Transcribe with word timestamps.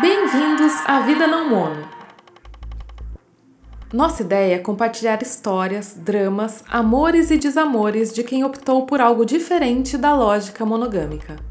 Bem-vindos 0.00 0.72
à 0.84 1.00
Vida 1.06 1.28
Não 1.28 1.48
Mono. 1.48 1.88
Nossa 3.92 4.22
ideia 4.22 4.56
é 4.56 4.58
compartilhar 4.58 5.22
histórias, 5.22 5.94
dramas, 5.96 6.64
amores 6.68 7.30
e 7.30 7.38
desamores 7.38 8.12
de 8.12 8.24
quem 8.24 8.42
optou 8.42 8.84
por 8.86 9.00
algo 9.00 9.24
diferente 9.24 9.96
da 9.96 10.12
lógica 10.12 10.66
monogâmica. 10.66 11.47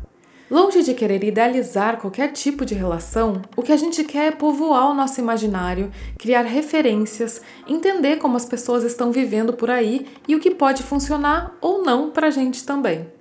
Longe 0.50 0.82
de 0.82 0.93
querer 0.93 1.21
idealizar 1.25 1.98
qualquer 1.98 2.32
tipo 2.32 2.63
de 2.63 2.73
relação, 2.73 3.41
o 3.57 3.61
que 3.61 3.73
a 3.73 3.75
gente 3.75 4.02
quer 4.05 4.27
é 4.27 4.32
povoar 4.32 4.89
o 4.89 4.93
nosso 4.93 5.20
imaginário, 5.20 5.91
criar 6.18 6.43
referências, 6.43 7.41
entender 7.68 8.16
como 8.16 8.38
as 8.38 8.45
pessoas 8.45 8.86
estão 8.86 9.12
vivendo 9.12 9.52
por 9.52 9.70
aí 9.70 10.07
e 10.25 10.38
o 10.38 10.39
que 10.39 10.55
pode 10.55 10.84
funcionar 10.84 11.54
ou 11.59 11.84
não 11.84 12.12
pra 12.12 12.30
gente 12.30 12.66
também. 12.66 13.12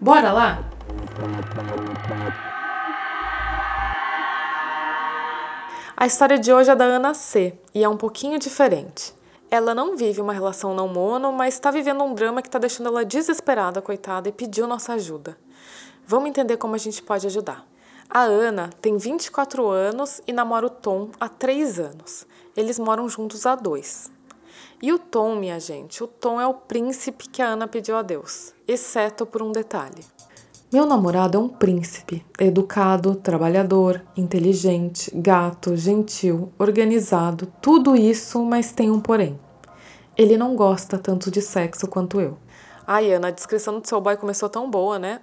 Bora 0.00 0.32
lá? 0.32 0.70
A 5.94 6.06
história 6.06 6.38
de 6.38 6.50
hoje 6.50 6.70
é 6.70 6.74
da 6.74 6.86
Ana 6.86 7.12
C 7.12 7.58
e 7.74 7.84
é 7.84 7.88
um 7.90 7.98
pouquinho 7.98 8.38
diferente. 8.38 9.12
Ela 9.50 9.74
não 9.74 9.96
vive 9.96 10.22
uma 10.22 10.32
relação 10.32 10.72
não 10.72 10.88
mono, 10.88 11.30
mas 11.30 11.52
está 11.52 11.70
vivendo 11.70 12.02
um 12.02 12.14
drama 12.14 12.40
que 12.40 12.48
está 12.48 12.58
deixando 12.58 12.86
ela 12.86 13.04
desesperada, 13.04 13.82
coitada, 13.82 14.30
e 14.30 14.32
pediu 14.32 14.66
nossa 14.66 14.94
ajuda. 14.94 15.36
Vamos 16.10 16.30
entender 16.30 16.56
como 16.56 16.74
a 16.74 16.78
gente 16.78 17.00
pode 17.00 17.24
ajudar. 17.28 17.64
A 18.10 18.22
Ana 18.22 18.68
tem 18.82 18.96
24 18.96 19.68
anos 19.68 20.20
e 20.26 20.32
namora 20.32 20.66
o 20.66 20.68
Tom 20.68 21.10
há 21.20 21.28
3 21.28 21.78
anos. 21.78 22.26
Eles 22.56 22.80
moram 22.80 23.08
juntos 23.08 23.46
há 23.46 23.54
2. 23.54 24.10
E 24.82 24.92
o 24.92 24.98
Tom, 24.98 25.36
minha 25.36 25.60
gente, 25.60 26.02
o 26.02 26.08
Tom 26.08 26.40
é 26.40 26.46
o 26.48 26.54
príncipe 26.54 27.28
que 27.28 27.40
a 27.40 27.50
Ana 27.50 27.68
pediu 27.68 27.96
a 27.96 28.02
Deus, 28.02 28.52
exceto 28.66 29.24
por 29.24 29.40
um 29.40 29.52
detalhe. 29.52 30.04
Meu 30.72 30.84
namorado 30.84 31.38
é 31.38 31.40
um 31.40 31.48
príncipe, 31.48 32.26
educado, 32.40 33.14
trabalhador, 33.14 34.02
inteligente, 34.16 35.12
gato, 35.14 35.76
gentil, 35.76 36.52
organizado, 36.58 37.46
tudo 37.62 37.94
isso, 37.94 38.44
mas 38.44 38.72
tem 38.72 38.90
um 38.90 39.00
porém. 39.00 39.38
Ele 40.18 40.36
não 40.36 40.56
gosta 40.56 40.98
tanto 40.98 41.30
de 41.30 41.40
sexo 41.40 41.86
quanto 41.86 42.20
eu. 42.20 42.36
Ai, 42.92 43.12
Ana, 43.12 43.28
a 43.28 43.30
descrição 43.30 43.78
do 43.78 43.86
seu 43.86 44.00
boy 44.00 44.16
começou 44.16 44.48
tão 44.48 44.68
boa, 44.68 44.98
né? 44.98 45.20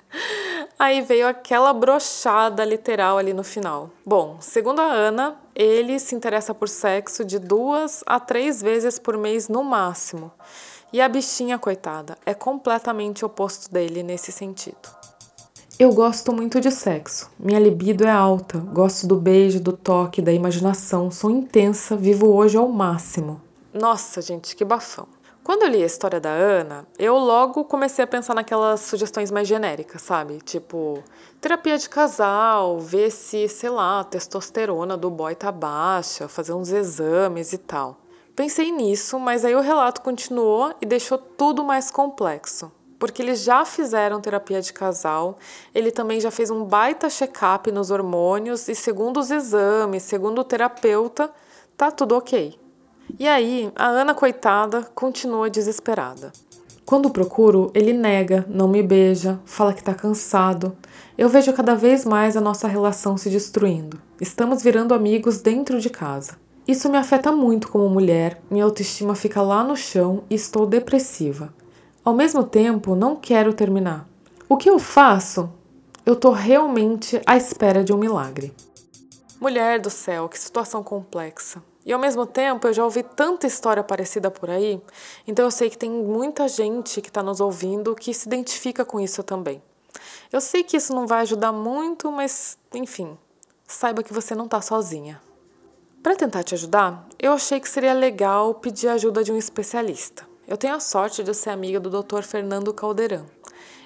Aí 0.78 1.02
veio 1.02 1.28
aquela 1.28 1.70
brochada 1.74 2.64
literal 2.64 3.18
ali 3.18 3.34
no 3.34 3.44
final. 3.44 3.90
Bom, 4.06 4.38
segundo 4.40 4.80
a 4.80 4.86
Ana, 4.86 5.36
ele 5.54 5.98
se 5.98 6.14
interessa 6.14 6.54
por 6.54 6.66
sexo 6.66 7.26
de 7.26 7.38
duas 7.38 8.02
a 8.06 8.18
três 8.18 8.62
vezes 8.62 8.98
por 8.98 9.18
mês 9.18 9.50
no 9.50 9.62
máximo. 9.62 10.32
E 10.90 10.98
a 10.98 11.06
bichinha, 11.10 11.58
coitada, 11.58 12.16
é 12.24 12.32
completamente 12.32 13.22
oposto 13.22 13.70
dele 13.70 14.02
nesse 14.02 14.32
sentido. 14.32 14.88
Eu 15.78 15.92
gosto 15.92 16.32
muito 16.32 16.58
de 16.58 16.70
sexo. 16.70 17.30
Minha 17.38 17.60
libido 17.60 18.06
é 18.06 18.10
alta. 18.10 18.56
Gosto 18.56 19.06
do 19.06 19.16
beijo, 19.16 19.60
do 19.60 19.74
toque, 19.74 20.22
da 20.22 20.32
imaginação. 20.32 21.10
Sou 21.10 21.30
intensa, 21.30 21.94
vivo 21.94 22.28
hoje 22.28 22.56
ao 22.56 22.66
máximo. 22.66 23.42
Nossa, 23.74 24.22
gente, 24.22 24.56
que 24.56 24.64
bafão. 24.64 25.06
Quando 25.48 25.62
eu 25.62 25.70
li 25.70 25.82
a 25.82 25.86
história 25.86 26.20
da 26.20 26.28
Ana, 26.28 26.86
eu 26.98 27.16
logo 27.16 27.64
comecei 27.64 28.04
a 28.04 28.06
pensar 28.06 28.34
naquelas 28.34 28.80
sugestões 28.80 29.30
mais 29.30 29.48
genéricas, 29.48 30.02
sabe? 30.02 30.42
Tipo, 30.42 31.02
terapia 31.40 31.78
de 31.78 31.88
casal, 31.88 32.78
ver 32.78 33.10
se, 33.10 33.48
sei 33.48 33.70
lá, 33.70 34.00
a 34.00 34.04
testosterona 34.04 34.94
do 34.94 35.08
boy 35.08 35.34
tá 35.34 35.50
baixa, 35.50 36.28
fazer 36.28 36.52
uns 36.52 36.70
exames 36.70 37.54
e 37.54 37.56
tal. 37.56 37.96
Pensei 38.36 38.70
nisso, 38.70 39.18
mas 39.18 39.42
aí 39.42 39.54
o 39.54 39.62
relato 39.62 40.02
continuou 40.02 40.74
e 40.82 40.84
deixou 40.84 41.16
tudo 41.16 41.64
mais 41.64 41.90
complexo. 41.90 42.70
Porque 42.98 43.22
eles 43.22 43.42
já 43.42 43.64
fizeram 43.64 44.20
terapia 44.20 44.60
de 44.60 44.70
casal, 44.74 45.38
ele 45.74 45.90
também 45.90 46.20
já 46.20 46.30
fez 46.30 46.50
um 46.50 46.62
baita 46.62 47.08
check-up 47.08 47.72
nos 47.72 47.90
hormônios 47.90 48.68
e, 48.68 48.74
segundo 48.74 49.18
os 49.18 49.30
exames, 49.30 50.02
segundo 50.02 50.42
o 50.42 50.44
terapeuta, 50.44 51.32
tá 51.74 51.90
tudo 51.90 52.18
ok. 52.18 52.67
E 53.16 53.28
aí, 53.28 53.70
a 53.76 53.86
Ana, 53.86 54.14
coitada, 54.14 54.82
continua 54.94 55.48
desesperada. 55.48 56.32
Quando 56.84 57.10
procuro, 57.10 57.70
ele 57.74 57.92
nega, 57.92 58.46
não 58.48 58.66
me 58.66 58.82
beija, 58.82 59.38
fala 59.44 59.74
que 59.74 59.84
tá 59.84 59.94
cansado. 59.94 60.76
Eu 61.16 61.28
vejo 61.28 61.52
cada 61.52 61.74
vez 61.74 62.04
mais 62.04 62.36
a 62.36 62.40
nossa 62.40 62.66
relação 62.66 63.16
se 63.16 63.28
destruindo. 63.28 64.00
Estamos 64.20 64.62
virando 64.62 64.94
amigos 64.94 65.40
dentro 65.40 65.80
de 65.80 65.90
casa. 65.90 66.36
Isso 66.66 66.88
me 66.88 66.98
afeta 66.98 67.30
muito 67.30 67.68
como 67.68 67.88
mulher, 67.88 68.40
minha 68.50 68.64
autoestima 68.64 69.14
fica 69.14 69.40
lá 69.42 69.62
no 69.62 69.76
chão 69.76 70.24
e 70.30 70.34
estou 70.34 70.66
depressiva. 70.66 71.52
Ao 72.04 72.14
mesmo 72.14 72.42
tempo, 72.42 72.94
não 72.94 73.16
quero 73.16 73.52
terminar. 73.52 74.08
O 74.48 74.56
que 74.56 74.70
eu 74.70 74.78
faço? 74.78 75.50
Eu 76.06 76.16
tô 76.16 76.30
realmente 76.30 77.20
à 77.26 77.36
espera 77.36 77.84
de 77.84 77.92
um 77.92 77.98
milagre. 77.98 78.54
Mulher 79.38 79.78
do 79.78 79.90
céu, 79.90 80.26
que 80.26 80.38
situação 80.38 80.82
complexa. 80.82 81.62
E 81.84 81.92
ao 81.92 81.98
mesmo 81.98 82.26
tempo, 82.26 82.66
eu 82.66 82.72
já 82.72 82.84
ouvi 82.84 83.02
tanta 83.02 83.46
história 83.46 83.82
parecida 83.82 84.30
por 84.30 84.50
aí, 84.50 84.80
então 85.26 85.44
eu 85.44 85.50
sei 85.50 85.70
que 85.70 85.78
tem 85.78 85.90
muita 85.90 86.46
gente 86.48 87.00
que 87.00 87.08
está 87.08 87.22
nos 87.22 87.40
ouvindo 87.40 87.94
que 87.94 88.12
se 88.12 88.28
identifica 88.28 88.84
com 88.84 89.00
isso 89.00 89.22
também. 89.22 89.62
Eu 90.32 90.40
sei 90.40 90.62
que 90.62 90.76
isso 90.76 90.94
não 90.94 91.06
vai 91.06 91.22
ajudar 91.22 91.52
muito, 91.52 92.12
mas 92.12 92.58
enfim, 92.74 93.16
saiba 93.66 94.02
que 94.02 94.12
você 94.12 94.34
não 94.34 94.44
está 94.44 94.60
sozinha. 94.60 95.20
Para 96.02 96.16
tentar 96.16 96.42
te 96.42 96.54
ajudar, 96.54 97.06
eu 97.18 97.32
achei 97.32 97.58
que 97.58 97.68
seria 97.68 97.92
legal 97.92 98.54
pedir 98.54 98.88
a 98.88 98.94
ajuda 98.94 99.24
de 99.24 99.32
um 99.32 99.36
especialista. 99.36 100.26
Eu 100.46 100.56
tenho 100.56 100.74
a 100.74 100.80
sorte 100.80 101.22
de 101.22 101.34
ser 101.34 101.50
amiga 101.50 101.80
do 101.80 101.90
Dr. 101.90 102.22
Fernando 102.22 102.72
Caldeirão. 102.72 103.26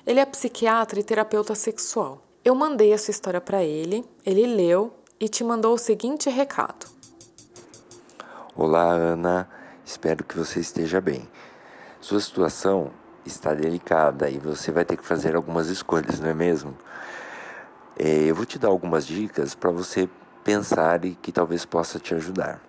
Ele 0.06 0.20
é 0.20 0.26
psiquiatra 0.26 1.00
e 1.00 1.02
terapeuta 1.02 1.54
sexual. 1.54 2.22
Eu 2.44 2.54
mandei 2.54 2.92
a 2.92 2.98
sua 2.98 3.12
história 3.12 3.40
para 3.40 3.64
ele, 3.64 4.04
ele 4.26 4.46
leu 4.46 4.92
e 5.18 5.28
te 5.28 5.42
mandou 5.42 5.74
o 5.74 5.78
seguinte 5.78 6.28
recado. 6.28 6.86
Olá, 8.54 8.92
Ana. 8.92 9.48
Espero 9.82 10.22
que 10.22 10.36
você 10.36 10.60
esteja 10.60 11.00
bem. 11.00 11.26
Sua 12.02 12.20
situação 12.20 12.90
está 13.24 13.54
delicada 13.54 14.28
e 14.28 14.36
você 14.36 14.70
vai 14.70 14.84
ter 14.84 14.98
que 14.98 15.06
fazer 15.06 15.34
algumas 15.34 15.68
escolhas, 15.68 16.20
não 16.20 16.28
é 16.28 16.34
mesmo? 16.34 16.76
É, 17.98 18.24
eu 18.24 18.34
vou 18.34 18.44
te 18.44 18.58
dar 18.58 18.68
algumas 18.68 19.06
dicas 19.06 19.54
para 19.54 19.70
você 19.70 20.06
pensar 20.44 21.02
e 21.06 21.14
que 21.14 21.32
talvez 21.32 21.64
possa 21.64 21.98
te 21.98 22.14
ajudar. 22.14 22.60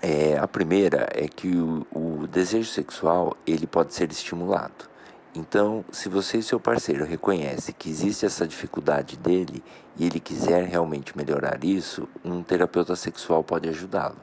É, 0.00 0.38
a 0.38 0.48
primeira 0.48 1.06
é 1.12 1.28
que 1.28 1.54
o, 1.54 1.86
o 1.92 2.26
desejo 2.26 2.70
sexual 2.70 3.36
ele 3.46 3.66
pode 3.66 3.92
ser 3.92 4.10
estimulado. 4.10 4.88
Então, 5.34 5.84
se 5.92 6.08
você 6.08 6.38
e 6.38 6.42
seu 6.42 6.58
parceiro 6.58 7.04
reconhecem 7.04 7.74
que 7.78 7.90
existe 7.90 8.24
essa 8.24 8.48
dificuldade 8.48 9.18
dele 9.18 9.62
e 9.98 10.06
ele 10.06 10.18
quiser 10.18 10.64
realmente 10.64 11.14
melhorar 11.14 11.62
isso, 11.62 12.08
um 12.24 12.42
terapeuta 12.42 12.96
sexual 12.96 13.44
pode 13.44 13.68
ajudá-lo. 13.68 14.16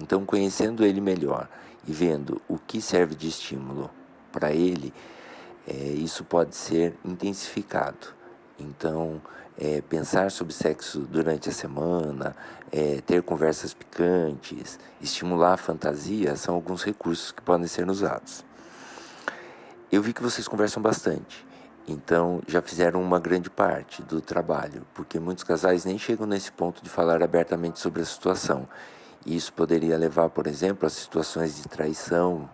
Então, 0.00 0.24
conhecendo 0.24 0.84
ele 0.84 1.00
melhor 1.00 1.48
e 1.86 1.92
vendo 1.92 2.40
o 2.48 2.58
que 2.58 2.80
serve 2.80 3.14
de 3.14 3.28
estímulo 3.28 3.90
para 4.30 4.52
ele, 4.52 4.92
é, 5.66 5.74
isso 5.74 6.24
pode 6.24 6.54
ser 6.54 6.94
intensificado. 7.04 8.14
Então, 8.58 9.20
é, 9.58 9.80
pensar 9.80 10.30
sobre 10.30 10.52
sexo 10.52 11.00
durante 11.00 11.48
a 11.48 11.52
semana, 11.52 12.36
é, 12.70 13.00
ter 13.00 13.22
conversas 13.22 13.72
picantes, 13.72 14.78
estimular 15.00 15.54
a 15.54 15.56
fantasia 15.56 16.36
são 16.36 16.54
alguns 16.54 16.82
recursos 16.82 17.32
que 17.32 17.42
podem 17.42 17.66
ser 17.66 17.88
usados. 17.88 18.44
Eu 19.90 20.02
vi 20.02 20.12
que 20.12 20.22
vocês 20.22 20.46
conversam 20.46 20.82
bastante, 20.82 21.46
então 21.88 22.42
já 22.46 22.60
fizeram 22.60 23.00
uma 23.00 23.18
grande 23.18 23.48
parte 23.48 24.02
do 24.02 24.20
trabalho, 24.20 24.86
porque 24.94 25.18
muitos 25.18 25.44
casais 25.44 25.84
nem 25.84 25.98
chegam 25.98 26.26
nesse 26.26 26.52
ponto 26.52 26.82
de 26.82 26.90
falar 26.90 27.22
abertamente 27.22 27.78
sobre 27.78 28.02
a 28.02 28.04
situação 28.04 28.68
isso 29.26 29.52
poderia 29.52 29.98
levar, 29.98 30.30
por 30.30 30.46
exemplo, 30.46 30.86
a 30.86 30.90
situações 30.90 31.56
de 31.56 31.68
traição 31.68 32.48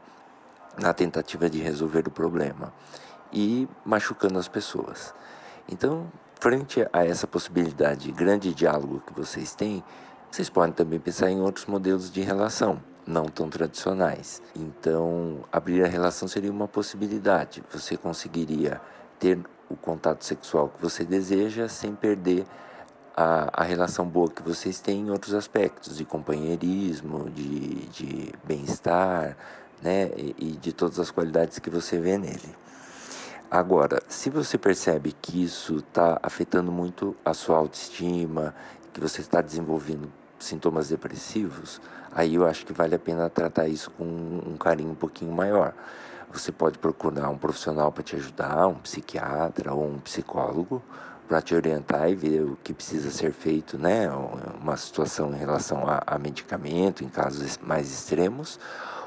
na 0.81 0.95
tentativa 0.95 1.51
de 1.51 1.61
resolver 1.61 2.09
o 2.09 2.11
problema 2.11 2.73
e 3.31 3.69
machucando 3.85 4.39
as 4.39 4.49
pessoas. 4.49 5.15
Então, 5.69 6.11
frente 6.41 6.87
a 6.93 7.05
essa 7.05 7.27
possibilidade 7.27 8.07
de 8.07 8.13
grande 8.13 8.55
diálogo 8.55 9.03
que 9.07 9.13
vocês 9.13 9.55
têm, 9.55 9.85
vocês 10.31 10.49
podem 10.49 10.73
também 10.73 10.99
pensar 10.99 11.31
em 11.31 11.41
outros 11.41 11.67
modelos 11.67 12.11
de 12.11 12.23
relação, 12.23 12.83
não 13.07 13.27
tão 13.27 13.51
tradicionais. 13.51 14.41
Então, 14.57 15.45
abrir 15.53 15.85
a 15.85 15.87
relação 15.87 16.27
seria 16.27 16.51
uma 16.51 16.67
possibilidade. 16.67 17.63
Você 17.71 17.99
conseguiria 17.99 18.81
ter 19.19 19.39
o 19.69 19.77
contato 19.77 20.25
sexual 20.25 20.71
que 20.71 20.81
você 20.81 21.05
deseja 21.05 21.69
sem 21.69 21.95
perder 21.95 22.47
a, 23.17 23.63
a 23.63 23.65
relação 23.65 24.07
boa 24.07 24.31
que 24.31 24.43
vocês 24.43 24.81
têm 24.81 25.01
em 25.03 25.11
outros 25.11 25.35
aspectos, 25.35 25.97
de 25.97 26.05
companheirismo, 26.05 27.31
de, 27.31 27.87
de 27.89 28.33
bem-estar, 28.45 29.37
né? 29.83 30.11
E, 30.17 30.35
e 30.39 30.53
de 30.53 30.73
todas 30.73 30.99
as 30.99 31.11
qualidades 31.11 31.59
que 31.59 31.71
você 31.71 31.99
vê 31.99 32.17
nele. 32.17 32.55
Agora, 33.51 34.03
se 34.09 34.31
você 34.31 34.57
percebe 34.57 35.13
que 35.21 35.45
isso 35.45 35.77
está 35.77 36.19
afetando 36.23 36.73
muito 36.73 37.15
a 37.25 37.35
sua 37.35 37.59
autoestima, 37.59 38.55
que 38.93 39.01
você 39.01 39.21
está 39.21 39.43
desenvolvendo 39.43 40.11
sintomas 40.39 40.89
depressivos, 40.89 41.81
aí 42.11 42.37
eu 42.37 42.47
acho 42.47 42.65
que 42.65 42.73
vale 42.73 42.95
a 42.95 42.99
pena 42.99 43.29
tratar 43.29 43.69
isso 43.69 43.91
com 43.91 44.05
um 44.05 44.57
carinho 44.57 44.93
um 44.93 44.95
pouquinho 44.95 45.33
maior. 45.33 45.75
você 46.33 46.51
pode 46.51 46.79
procurar 46.79 47.29
um 47.29 47.37
profissional 47.37 47.93
para 47.93 48.03
te 48.03 48.17
ajudar, 48.17 48.67
um 48.67 48.77
psiquiatra 48.77 49.75
ou 49.75 49.87
um 49.87 49.99
psicólogo, 49.99 50.83
para 51.33 51.41
te 51.41 51.55
orientar 51.55 52.11
e 52.11 52.15
ver 52.15 52.43
o 52.43 52.59
que 52.63 52.75
precisa 52.75 53.11
ser 53.11 53.33
feito, 53.33 53.79
né? 53.79 54.07
Uma 54.61 54.77
situação 54.77 55.33
em 55.33 55.39
relação 55.39 55.89
a, 55.89 56.03
a 56.07 56.19
medicamento, 56.19 57.03
em 57.03 57.09
casos 57.09 57.57
mais 57.57 57.91
extremos, 57.91 58.61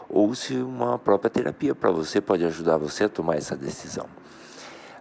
ou 0.10 0.34
se 0.34 0.56
uma 0.56 0.98
própria 0.98 1.30
terapia 1.30 1.76
para 1.76 1.92
você 1.92 2.20
pode 2.20 2.44
ajudar 2.44 2.78
você 2.78 3.04
a 3.04 3.10
tomar 3.10 3.36
essa 3.36 3.56
decisão. 3.56 4.08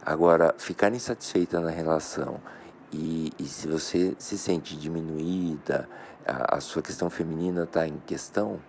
Agora, 0.04 0.54
ficar 0.58 0.92
insatisfeita 0.92 1.60
na 1.60 1.70
relação 1.70 2.38
e, 2.92 3.32
e 3.38 3.44
se 3.44 3.68
você 3.68 4.14
se 4.18 4.36
sente 4.36 4.76
diminuída, 4.76 5.88
a, 6.26 6.58
a 6.58 6.60
sua 6.60 6.82
questão 6.82 7.08
feminina 7.08 7.62
está 7.62 7.88
em 7.88 7.96
questão, 8.04 8.60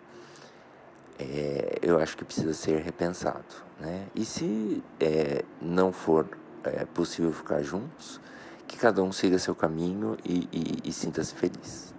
é, 1.19 1.78
eu 1.81 2.00
acho 2.00 2.16
que 2.16 2.24
precisa 2.24 2.54
ser 2.54 2.80
repensado. 2.80 3.44
Né? 3.81 4.06
E 4.16 4.24
se 4.24 4.81
é, 4.98 5.44
não 5.62 5.92
for 5.92 6.25
é, 6.63 6.86
possível 6.86 7.34
ficar 7.34 7.62
juntos, 7.62 8.24
que 8.68 8.78
cada 8.78 9.02
um 9.02 9.12
siga 9.12 9.40
seu 9.40 9.56
caminho 9.56 10.18
e, 10.24 10.48
e, 10.52 10.90
e 10.90 10.94
sinta-se 10.94 11.34
feliz. 11.36 11.94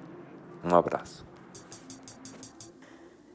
Um 0.65 0.75
abraço. 0.75 1.27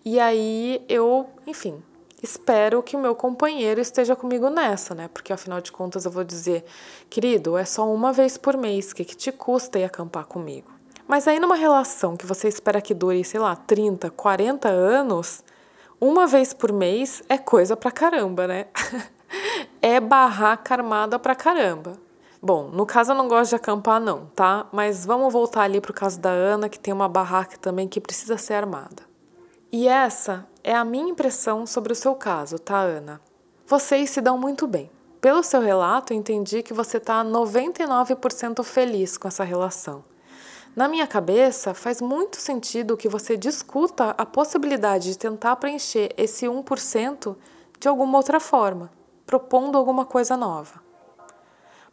E 0.05 0.21
aí 0.21 0.85
eu, 0.89 1.27
enfim, 1.47 1.83
espero 2.23 2.83
que 2.83 2.95
o 2.95 3.01
meu 3.01 3.15
companheiro 3.15 3.81
esteja 3.81 4.15
comigo 4.15 4.51
nessa, 4.51 4.95
né? 4.95 5.09
Porque 5.09 5.33
afinal 5.33 5.61
de 5.63 5.73
contas 5.73 6.05
eu 6.05 6.11
vou 6.11 6.25
dizer, 6.25 6.65
querido, 7.09 7.57
é 7.57 7.65
só 7.65 7.91
uma 7.91 8.13
vez 8.13 8.37
por 8.37 8.57
mês, 8.57 8.93
o 8.93 8.95
que, 8.95 9.05
que 9.05 9.17
te 9.17 9.33
custa 9.33 9.79
ir 9.79 9.85
acampar 9.85 10.27
comigo? 10.27 10.71
Mas 11.09 11.27
aí 11.27 11.41
numa 11.41 11.57
relação 11.57 12.17
que 12.17 12.27
você 12.27 12.49
espera 12.49 12.81
que 12.81 12.93
dure, 12.93 13.25
sei 13.25 13.41
lá, 13.41 13.57
30, 13.57 14.11
40 14.11 14.69
anos, 14.69 15.43
uma 16.01 16.27
vez 16.27 16.53
por 16.53 16.73
mês 16.73 17.23
é 17.29 17.39
coisa 17.39 17.77
pra 17.77 17.91
caramba, 17.91 18.47
né? 18.47 18.67
é 19.81 19.99
barraca 19.99 20.75
armada 20.75 21.19
pra 21.19 21.35
caramba. 21.35 21.99
Bom, 22.43 22.69
no 22.69 22.85
caso 22.85 23.13
eu 23.13 23.17
não 23.17 23.29
gosto 23.29 23.51
de 23.51 23.57
acampar 23.57 24.01
não, 24.01 24.27
tá? 24.35 24.67
Mas 24.71 25.07
vamos 25.07 25.33
voltar 25.33 25.63
ali 25.63 25.81
pro 25.81 25.95
caso 25.95 26.21
da 26.21 26.31
Ana, 26.31 26.69
que 26.69 26.79
tem 26.79 26.93
uma 26.93 27.09
barraca 27.09 27.57
também 27.59 27.89
que 27.89 28.01
precisa 28.01 28.37
ser 28.37 28.55
armada. 28.55 29.05
E 29.73 29.89
essa 29.89 30.47
é 30.63 30.75
a 30.75 30.85
minha 30.85 31.11
impressão 31.11 31.67
sobre 31.67 31.93
o 31.93 31.97
seu 31.97 32.15
caso, 32.15 32.59
tá, 32.59 32.79
Ana? 32.79 33.21
Vocês 33.67 34.11
se 34.11 34.21
dão 34.21 34.39
muito 34.39 34.67
bem. 34.67 34.91
Pelo 35.21 35.43
seu 35.43 35.61
relato, 35.61 36.15
entendi 36.15 36.63
que 36.63 36.75
você 36.75 36.99
está 36.99 37.25
99% 37.25 38.63
feliz 38.63 39.17
com 39.17 39.27
essa 39.27 39.43
relação. 39.43 40.05
Na 40.77 40.89
minha 40.89 41.07
cabeça, 41.07 41.73
faz 41.73 42.03
muito 42.03 42.37
sentido 42.37 42.99
que 42.99 43.09
você 43.09 43.35
discuta 43.35 44.11
a 44.11 44.27
possibilidade 44.27 45.09
de 45.09 45.17
tentar 45.17 45.57
preencher 45.57 46.13
esse 46.19 46.45
1% 46.45 47.35
de 47.81 47.89
alguma 47.89 48.19
outra 48.19 48.39
forma, 48.39 48.91
propondo 49.25 49.79
alguma 49.79 50.05
coisa 50.05 50.37
nova. 50.37 50.83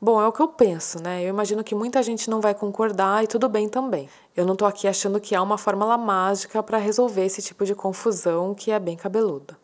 Bom, 0.02 0.22
é 0.22 0.28
o 0.28 0.34
que 0.34 0.42
eu 0.42 0.50
penso, 0.50 1.02
né? 1.02 1.24
Eu 1.24 1.30
imagino 1.30 1.64
que 1.64 1.74
muita 1.74 2.04
gente 2.04 2.30
não 2.30 2.42
vai 2.42 2.54
concordar 2.54 3.24
e 3.24 3.28
tudo 3.28 3.48
bem 3.48 3.70
também. 3.70 4.10
Eu 4.36 4.46
não 4.46 4.54
tô 4.54 4.66
aqui 4.66 4.86
achando 4.86 5.22
que 5.22 5.34
há 5.34 5.42
uma 5.42 5.58
fórmula 5.58 5.98
mágica 5.98 6.62
para 6.62 6.78
resolver 6.78 7.24
esse 7.24 7.42
tipo 7.42 7.64
de 7.64 7.74
confusão 7.74 8.54
que 8.54 8.70
é 8.70 8.80
bem 8.80 8.98
cabeluda. 8.98 9.63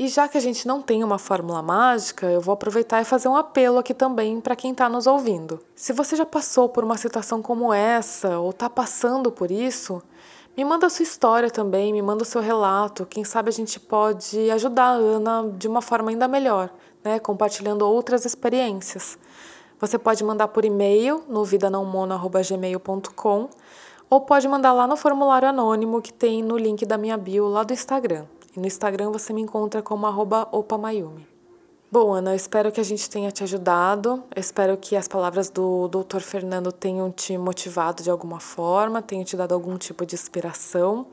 E 0.00 0.06
já 0.06 0.28
que 0.28 0.38
a 0.38 0.40
gente 0.40 0.68
não 0.68 0.80
tem 0.80 1.02
uma 1.02 1.18
fórmula 1.18 1.60
mágica, 1.60 2.30
eu 2.30 2.40
vou 2.40 2.52
aproveitar 2.52 3.02
e 3.02 3.04
fazer 3.04 3.26
um 3.26 3.34
apelo 3.34 3.78
aqui 3.78 3.92
também 3.92 4.40
para 4.40 4.54
quem 4.54 4.70
está 4.70 4.88
nos 4.88 5.08
ouvindo. 5.08 5.58
Se 5.74 5.92
você 5.92 6.14
já 6.14 6.24
passou 6.24 6.68
por 6.68 6.84
uma 6.84 6.96
situação 6.96 7.42
como 7.42 7.72
essa 7.72 8.38
ou 8.38 8.50
está 8.50 8.70
passando 8.70 9.32
por 9.32 9.50
isso, 9.50 10.00
me 10.56 10.64
manda 10.64 10.86
a 10.86 10.90
sua 10.90 11.02
história 11.02 11.50
também, 11.50 11.92
me 11.92 12.00
manda 12.00 12.22
o 12.22 12.26
seu 12.26 12.40
relato. 12.40 13.04
Quem 13.06 13.24
sabe 13.24 13.48
a 13.48 13.52
gente 13.52 13.80
pode 13.80 14.48
ajudar 14.52 14.84
a 14.84 14.92
Ana 14.92 15.52
de 15.58 15.66
uma 15.66 15.82
forma 15.82 16.10
ainda 16.10 16.28
melhor, 16.28 16.70
né? 17.02 17.18
compartilhando 17.18 17.82
outras 17.82 18.24
experiências. 18.24 19.18
Você 19.80 19.98
pode 19.98 20.22
mandar 20.22 20.46
por 20.46 20.64
e-mail 20.64 21.24
no 21.28 21.44
vidanãomono.gmail.com 21.44 23.48
ou 24.08 24.20
pode 24.20 24.46
mandar 24.46 24.72
lá 24.72 24.86
no 24.86 24.96
formulário 24.96 25.48
anônimo 25.48 26.00
que 26.00 26.12
tem 26.12 26.40
no 26.40 26.56
link 26.56 26.86
da 26.86 26.96
minha 26.96 27.16
bio 27.16 27.48
lá 27.48 27.64
do 27.64 27.72
Instagram. 27.72 28.26
No 28.58 28.66
Instagram 28.66 29.10
você 29.10 29.32
me 29.32 29.40
encontra 29.40 29.80
como 29.80 30.06
opamayumi. 30.52 31.26
Bom, 31.90 32.12
Ana, 32.12 32.32
eu 32.32 32.36
espero 32.36 32.70
que 32.70 32.80
a 32.80 32.84
gente 32.84 33.08
tenha 33.08 33.30
te 33.30 33.42
ajudado. 33.42 34.22
Eu 34.34 34.40
espero 34.40 34.76
que 34.76 34.94
as 34.94 35.08
palavras 35.08 35.48
do 35.48 35.88
Dr. 35.88 36.20
Fernando 36.20 36.70
tenham 36.70 37.10
te 37.10 37.38
motivado 37.38 38.02
de 38.02 38.10
alguma 38.10 38.40
forma, 38.40 39.00
tenham 39.00 39.24
te 39.24 39.36
dado 39.36 39.54
algum 39.54 39.78
tipo 39.78 40.04
de 40.04 40.14
inspiração. 40.14 41.06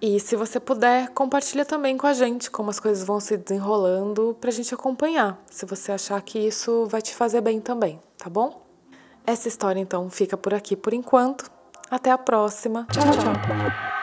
E 0.00 0.20
se 0.20 0.36
você 0.36 0.60
puder, 0.60 1.10
compartilha 1.10 1.64
também 1.64 1.96
com 1.96 2.06
a 2.06 2.12
gente 2.12 2.50
como 2.50 2.70
as 2.70 2.78
coisas 2.78 3.04
vão 3.04 3.18
se 3.18 3.36
desenrolando 3.36 4.36
para 4.40 4.50
a 4.50 4.52
gente 4.52 4.72
acompanhar, 4.74 5.42
se 5.50 5.64
você 5.66 5.92
achar 5.92 6.20
que 6.22 6.38
isso 6.38 6.86
vai 6.86 7.00
te 7.00 7.14
fazer 7.14 7.40
bem 7.40 7.60
também, 7.60 7.98
tá 8.16 8.28
bom? 8.28 8.62
Essa 9.26 9.48
história 9.48 9.80
então 9.80 10.08
fica 10.08 10.36
por 10.36 10.54
aqui 10.54 10.76
por 10.76 10.92
enquanto. 10.94 11.50
Até 11.90 12.10
a 12.10 12.18
próxima. 12.18 12.86
Tchau, 12.92 13.04
tchau. 13.04 13.95